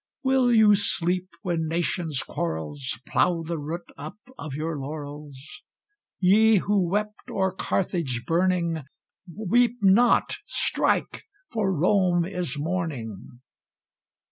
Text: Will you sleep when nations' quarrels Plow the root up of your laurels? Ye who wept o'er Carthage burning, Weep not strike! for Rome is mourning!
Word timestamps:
Will 0.23 0.51
you 0.51 0.73
sleep 0.73 1.27
when 1.43 1.67
nations' 1.67 2.23
quarrels 2.27 2.97
Plow 3.07 3.43
the 3.43 3.59
root 3.59 3.85
up 3.99 4.17
of 4.35 4.55
your 4.55 4.75
laurels? 4.79 5.61
Ye 6.19 6.55
who 6.55 6.89
wept 6.89 7.29
o'er 7.29 7.51
Carthage 7.51 8.23
burning, 8.25 8.81
Weep 9.31 9.77
not 9.83 10.37
strike! 10.47 11.25
for 11.51 11.71
Rome 11.71 12.25
is 12.25 12.57
mourning! 12.57 13.41